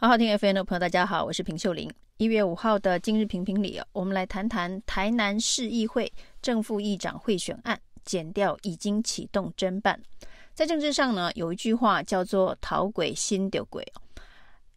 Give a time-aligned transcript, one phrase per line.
[0.00, 1.92] 好好听 FM 的朋友，大家好，我是平秀玲。
[2.18, 10.00] 一月五号的今日评评里，我们来谈谈台南市议会正副议长贿选案，检调已经启动侦办。
[10.54, 13.82] 在政治上呢，有一句话叫做“讨鬼心着粿”，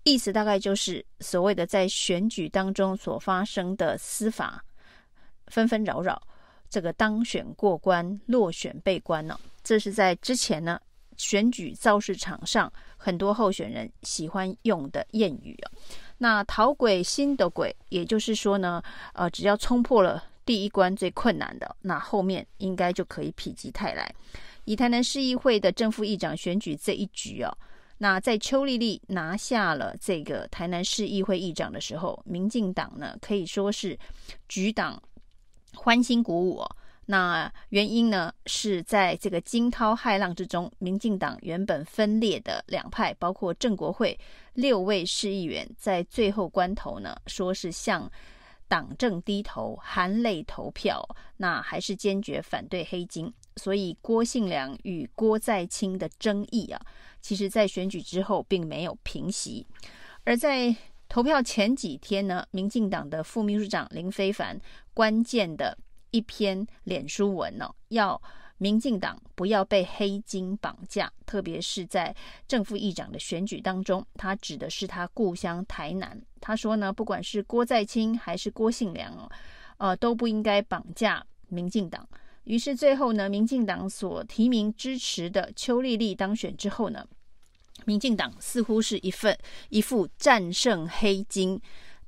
[0.02, 4.66] 意思大概就是所谓的在选举当中所发生的司法
[5.50, 6.20] 纷纷扰扰，
[6.68, 10.82] 这个当选过关，落选被关呢，这是在之前呢。
[11.22, 15.71] 选举造势场上，很多候选人喜欢用的谚语哦。
[16.18, 18.82] 那头粿心的鬼，也就是说呢，
[19.14, 24.12] 呃，只要冲破了第一关最困难的，那后面应该就可以否极泰来。
[24.65, 27.56] 以台南市议会的正副议长选举这一局哦，
[28.00, 33.98] 那在邱丽丽拿下了这个台南市议会议长的时候，民进党呢可以说是
[34.48, 35.02] 举党
[35.73, 36.76] 欢欣鼓舞哦。
[37.11, 44.17] 那原因呢，是在这个惊涛骇浪之中，民进党原本分裂的两派，包括郑国会
[44.53, 48.09] 六位市议员，在最后关头呢，说是向
[48.66, 53.30] 党政低头，含泪投票，那还是坚决反对黑金。
[53.58, 56.80] 所以郭信良与郭在清的争议啊，
[57.20, 59.67] 其实在选举之后并没有平息。
[60.23, 60.73] 而在
[61.09, 64.58] 投票前几天呢，民进党的副秘书长林非凡
[64.94, 65.78] 关键的。
[66.12, 68.22] 一篇脸书文呢、哦，要
[68.58, 72.16] 民进党不要被黑金绑架，特别是在
[72.48, 76.22] 正副议长的选举当中，他指的是他故乡台南。
[76.39, 79.32] 他说呢，不管是郭在清还是郭信良哦，
[79.78, 82.08] 呃，都不应该绑架民进党。
[82.44, 87.08] 于是最后呢，民进党所提名支持的邱丽丽当选之后呢，
[87.86, 89.38] 民进党似乎是一份
[89.70, 91.59] 一副战胜黑金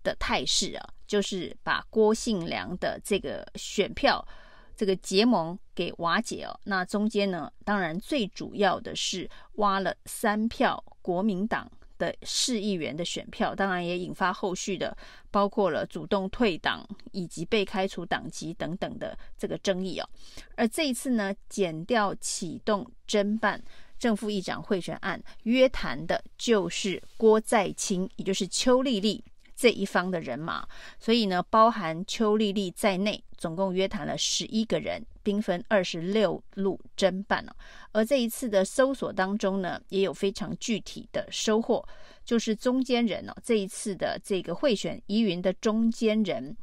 [0.03, 0.89] 的态势啊。
[1.13, 4.27] 就是把郭信良的这个选票，
[4.75, 6.59] 这个结盟给瓦解哦。
[6.63, 14.97] 那中间呢，当然最主要的是挖了三票国民党的市议员的选票，当然也引发后续的，
[15.29, 20.09] 包括了主动退党以及被开除党籍等等的这个争议哦。
[20.55, 23.63] 而这一次呢，减掉启动侦办
[23.99, 29.23] 正副议长贿选案，约谈的就是郭在清，也就是邱丽丽。
[29.63, 30.67] 这一方的人马，
[30.99, 37.55] 所以呢，包含邱丽丽在内，总共约谈了十一个人，兵分二十六路侦办了。
[37.93, 41.81] 而这一次的搜索当中呢，也有非常具体的收获，
[42.25, 46.57] 就是中间人哦，这一次的这个贿选疑云的中间人，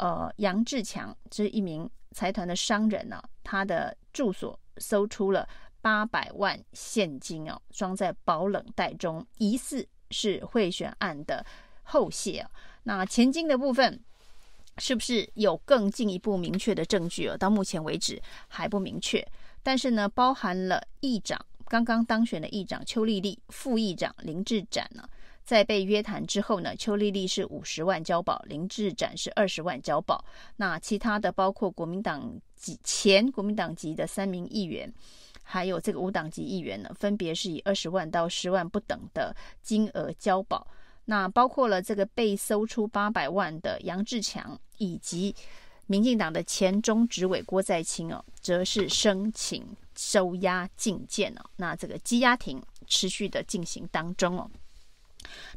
[0.00, 5.48] 呃，杨志强，这是一名财团的商人呢，他的住所搜出了
[5.80, 11.46] 八百万现金哦，装在保冷袋中，疑似是贿选案的。
[11.90, 12.50] 后谢啊，
[12.84, 14.00] 那前金的部分
[14.78, 17.36] 是不是有更进一步明确的证据啊？
[17.36, 19.26] 到目前为止还不明确。
[19.62, 25.06] 但是呢，包含了议长刚刚当选的议长邱丽丽，副议长林志展呢，
[25.44, 30.24] 在被约谈之后呢，邱丽丽是五十万交保，林志展是二十万交保。
[30.56, 34.90] 那其他的包括国民党籍前国民党籍的三名议员，
[35.42, 40.66] 还有这个无党籍议员呢，分别是以二十万到十万不等的金额交保。
[41.10, 45.34] 那包括了这个被搜出八百万的杨志强，以及
[45.88, 49.66] 民进党的前中执委郭在清哦，则是申请
[49.96, 51.42] 收押禁见哦。
[51.56, 54.48] 那这个羁押庭持续的进行当中哦。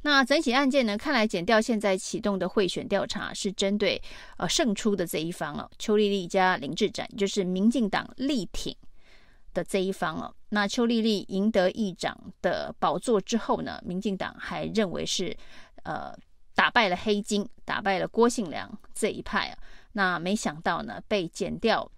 [0.02, 4.02] 那整起案件呢，看来减掉现在启动的贿选调查是针对
[4.38, 8.76] 呃胜出的这一方哦，邱丽丽加林志展，就是民进党力挺
[9.54, 15.36] 的这一方哦，那邱丽丽赢得议长的宝座之后呢，民进党还认为是
[15.84, 16.14] 呃
[16.56, 19.58] 打败了黑金，打败了郭信良这一派啊。
[19.94, 21.90] 那没想到呢，被剪掉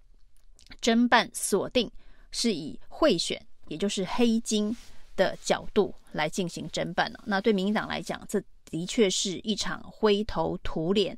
[0.80, 1.90] 侦办锁定
[2.30, 4.76] 是以贿选，也就是黑金
[5.16, 7.20] 的角度来进行侦办了。
[7.26, 11.16] 那对民进党来讲，这的确是一场灰头土脸。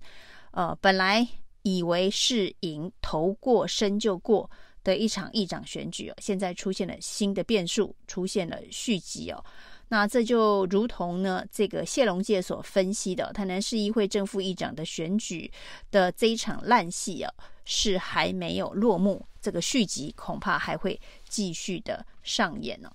[0.53, 1.26] 呃，本来
[1.62, 4.49] 以为是赢，头过身就过。
[4.84, 9.44] 的一场议长选举哦，现在出现了新的变数，出现了续集哦。
[9.91, 15.50] 那这就如同呢，这个谢龙介所分析的，台南市议会正副议长的选举
[15.91, 17.32] 的这一场烂戏啊，
[17.64, 22.91] 是还没有落幕，这个续集恐怕还会继续的上演哦。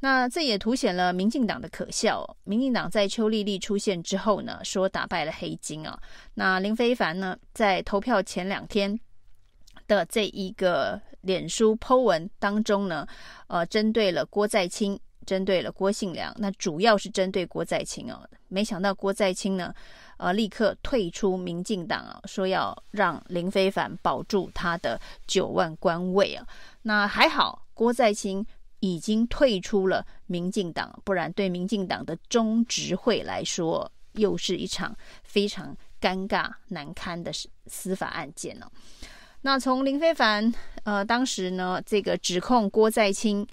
[0.00, 2.26] 那这也凸显了民进党的可笑。
[2.44, 6.00] 民进党在邱丽丽出现之后呢，说打败了黑金啊。
[6.32, 8.98] 那林非凡呢，在投票前两天
[9.88, 11.00] 的这一个。
[11.22, 13.06] 脸书 po 文当中呢，
[13.48, 18.26] 呃，针对了郭在清，针对了郭信良，那主要是针对郭在清哦。
[18.46, 19.74] 没想到郭在清呢，
[20.18, 26.46] 呃，立刻退出民进党啊，说要让林非凡保住他的九万官位啊。
[26.82, 28.46] 那还好，郭在清
[28.78, 37.32] 已经退出了民进党，不然对民进党的中执会来说，又是一场非常尴尬难堪的
[37.66, 38.70] 司法案件了。
[39.42, 40.52] 那从林非凡
[40.84, 43.46] 呃当时呢这个指控郭在清，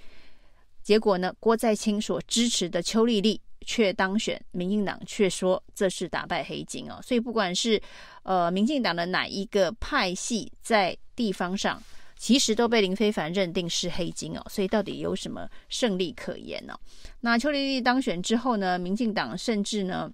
[0.81, 6.99] 结果呢郭在清所支持的邱丽丽却当选，民进党却说这是打败黑金哦。
[7.03, 7.81] 所以不管是
[8.23, 11.81] 呃民进党的哪一个派系在地方上。
[12.17, 16.73] 其实都被林非凡认定是黑金哦，所以到底有什么胜利可言呢？
[17.19, 20.09] 那邱丽丽当选之后呢，民进党甚至呢，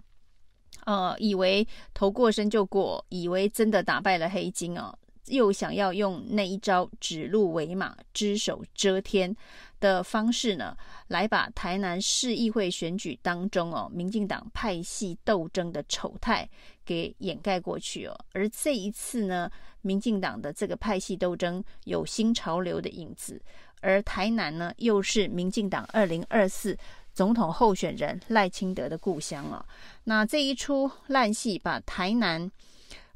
[0.86, 4.92] 呃，以为头过身就过，以为真的打败了黑金哦，
[5.32, 9.36] 又想要用那一招指鹿为马、只手遮天
[9.80, 16.48] 的方式呢，来把台南市议会选举当中哦，民进党派系斗争的丑态
[16.86, 18.16] 给掩盖过去哦。
[18.34, 19.50] 而这一次呢，
[19.82, 23.42] 民进党的这个派系斗争有新潮流的影子，
[23.80, 26.78] 而台南呢，又是民进党二零二四
[27.14, 29.66] 总统候选人赖清德的故乡啊。
[30.04, 32.50] 那这一出烂戏，把台南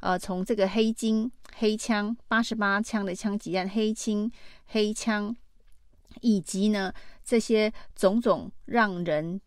[0.06, 4.32] 呃从这个黑金、黑枪、八十八枪的枪击案、黑金、
[4.68, 5.36] 黑枪，
[6.22, 6.94] 以及呢
[7.24, 9.42] 这些种种让人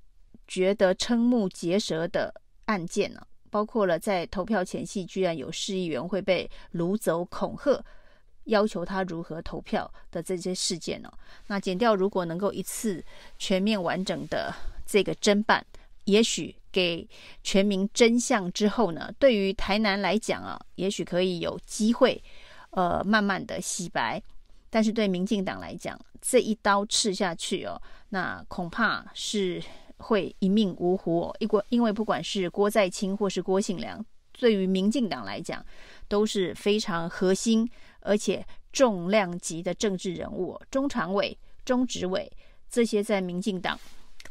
[0.48, 2.34] 觉得瞠目结舌的
[2.64, 7.80] 案件呢、包括了在投票前夕，居然有市议员会被掳走恐吓，
[8.46, 11.12] 要求他如何投票的这些事件哦。
[11.46, 13.04] 那减掉如果能够一次
[13.38, 14.52] 全面完整的
[14.84, 15.64] 这个侦办，
[16.06, 17.08] 也许给
[17.42, 22.22] 全民真相之后呢，对于台南来讲啊，也许可以有机会，
[22.70, 24.22] 呃，慢慢的洗白。
[24.70, 27.80] 但是对民进党来讲，这一刀刺下去哦，
[28.10, 29.62] 那恐怕是。
[30.00, 34.00] 会一命呜呼哦，因为因为不管是郭在清或是郭信良，
[34.38, 35.60] 对于民进党来讲
[36.06, 37.68] 都是非常核心
[38.02, 42.30] 而且重量级的政治人物，中常委、中执委
[42.70, 43.76] 这些在民进党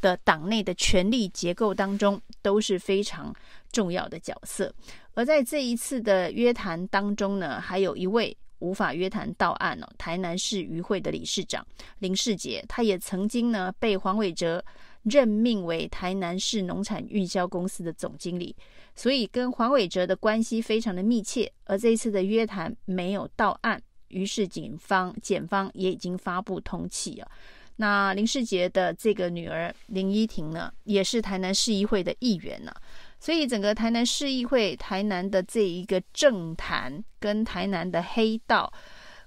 [0.01, 3.33] 的党内的权力结构当中都是非常
[3.71, 4.73] 重要的角色。
[5.13, 11.65] 而在这一次的约谈当中呢，还有一位无法约谈到案哦，台南市渔会的理事长
[11.99, 14.63] 林世杰，他也曾经呢被黄伟哲。
[15.03, 18.53] 任命为台南市农产运销公司的总经理，
[18.93, 21.49] 所以跟黄伟哲的关系非常的密切。
[21.63, 27.31] 而这一次的约谈没有到案，于是警方、检方也已经发布通缉了。
[27.77, 32.73] 那林世杰的这个女儿林依婷呢，也是台南市议会的议员呢。
[33.19, 38.71] 所以整个台南市议会、台南的这一个政坛，跟台南的黑道，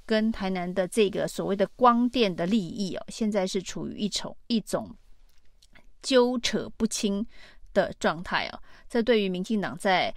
[0.05, 4.94] 跟台南的这个所谓的光电的利益哦，现在是处于一种一种。
[6.02, 7.26] 纠扯不清
[7.75, 8.58] 的状态哦，
[8.88, 10.14] 这对于民进党在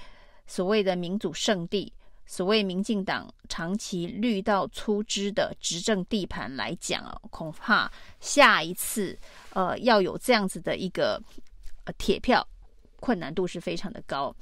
[0.48, 1.92] 所谓的民主圣地、
[2.26, 9.18] 所谓民进党长期绿到出汁的执政地盘来讲哦，恐怕下一次
[9.54, 11.22] 呃要有这样子的一个
[11.86, 12.48] 呃铁票，
[13.00, 14.36] 困难度是非常的高。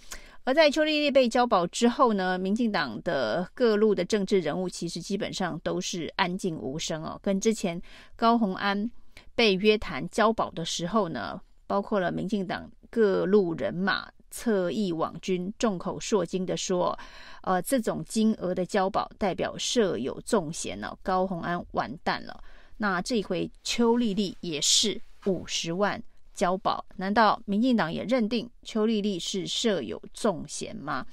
[0.44, 7.82] 而在邱丽丽被交保之后呢，民进党的各路的政治人物其实基本上都是安静无声哦，跟之前
[8.16, 8.90] 高虹安。
[9.36, 16.98] 被约谈交保的时候呢，包括了民进党各路人马侧翼网军众口铄金的说，
[17.44, 22.44] 呃，这种金额的交保代表涉有重嫌了，高虹安完蛋了。
[22.78, 26.02] 那这回邱丽丽也是五十万
[26.34, 31.06] 交保，难道民进党也认定邱丽丽是涉有重嫌吗？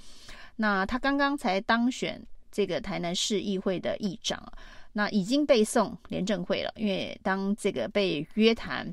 [0.56, 4.42] 那他刚刚才当选这个台南市议会的议长。
[4.94, 8.92] 那已经被送廉政会了，因为当这个被约谈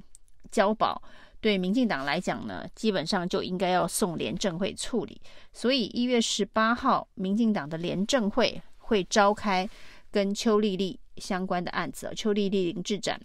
[0.52, 1.02] 交保，
[1.46, 5.22] 对民进党来讲呢，基本上就应该要送廉政会处理。
[5.54, 9.70] 所以一月十八号，民进党的廉政会会召开
[10.10, 12.12] 跟邱丽丽相关的案子。
[12.16, 13.22] 邱丽丽林智展，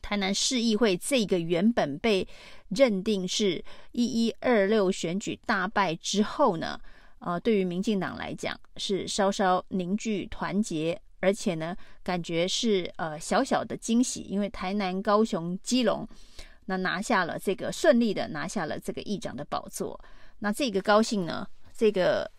[0.00, 2.24] 台南市议会这个原本被
[2.68, 6.80] 认定是一一二六选举大败之后呢，
[7.18, 10.96] 呃，对于民进党来讲是稍稍凝聚团结。
[11.18, 16.06] 而且呢，感觉是呃小小的惊喜，因为台南、高雄、基隆，
[16.72, 20.00] 那拿下了这个顺利的拿下了这个议长的宝座。
[20.38, 22.30] 那这个高兴呢，这个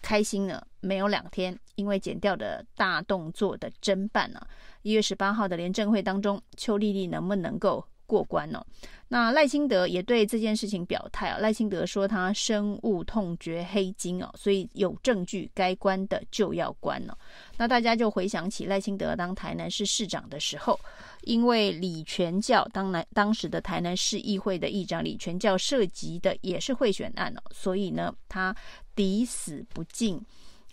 [0.00, 4.40] 开心呢，没有两天，因为剪掉的大动作的侦办呢，
[4.80, 8.62] 一月十八号的廉政会当中，邱丽丽能不能够过关哦？
[9.08, 17.16] 那赖清德也对这件事情表态啊，赖清德说他深恶痛绝黑金哦，所以有证据该关的就要关了。
[17.56, 20.78] 那大家就回想起赖清德当台南市市长的时候，
[21.22, 28.54] 因为李全教当南当时的台南市议会的议长李全教涉及的也是贿选案哦，所以呢他
[28.94, 30.20] 抵死不进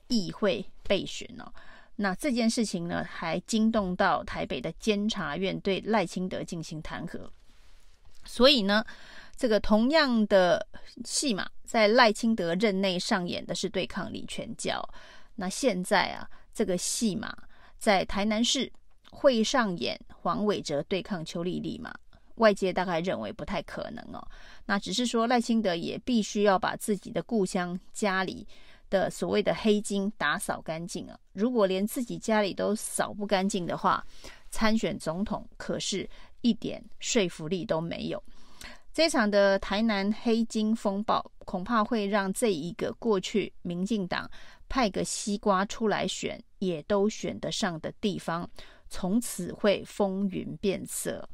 [0.09, 1.49] 议会备选哦。
[2.01, 7.19] 那这件事情呢，还惊动到台北的监察院对赖清德进行弹劾。
[8.23, 8.85] 所以呢，
[9.35, 10.65] 这个同样的
[11.03, 14.81] 戏码在赖清德任内上演的是对抗李全教，
[15.35, 17.35] 那现在啊，这个戏码
[17.77, 18.71] 在台南市
[19.11, 21.93] 会上演黄伟哲对抗邱丽丽吗？
[22.35, 24.25] 外界大概认为不太可能哦。
[24.67, 28.47] 那只是说赖清德也必须要把自己的故乡家里
[28.89, 31.19] 的所谓的黑金打扫干净啊。
[31.33, 34.05] 如果连自己家里都扫不干净的话，
[34.49, 36.09] 参选总统可是
[36.41, 38.21] 一点说服力都没有。
[38.91, 44.29] 这场的台南黑金风暴，恐怕会让这一个过去民进党
[44.67, 48.49] 派个西瓜出来选也都选得上的地方，
[48.89, 51.27] 从此会风云变色。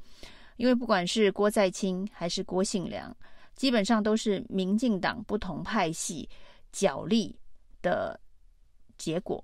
[0.58, 3.16] 因为不管是郭在清还是郭信良，
[3.56, 6.30] 基本上都是民进党不同派系
[6.72, 7.36] 角力
[7.86, 8.20] 的
[8.98, 9.44] 结果。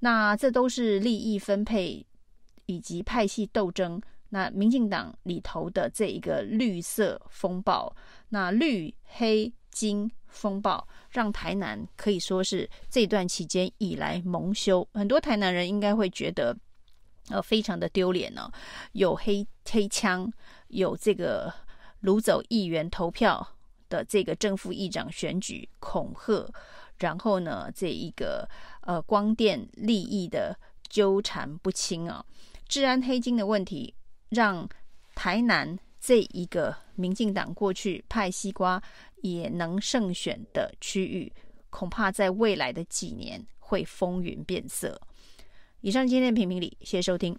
[0.00, 2.04] 那这都是利益分配
[2.66, 4.00] 以及派系斗争。
[4.30, 7.94] 那民进党里头的这一个绿色风暴，
[8.30, 14.88] 那绿黑金风暴，让台南可以说是这段期间以来蒙羞。
[14.94, 16.56] 很多台南人应该会觉得，
[17.28, 18.50] 呃，非常的丢脸呢、
[18.92, 20.32] 有黑黑枪，
[20.68, 21.52] 有这个
[22.02, 23.46] 掳走议员投票
[23.90, 26.50] 的这个正副议长选举恐吓，
[27.02, 28.48] 然后呢，这一个
[28.80, 32.24] 呃光电利益的纠缠不清啊，
[32.66, 33.94] 治安黑金的问题。
[34.30, 34.66] 让
[35.14, 38.82] 台南这一个民进党过去派西瓜
[39.16, 41.30] 也能胜选的区域，
[41.68, 44.98] 恐怕在未来的几年会风云变色。
[45.82, 47.38] 以上今天的评评理，谢谢收听。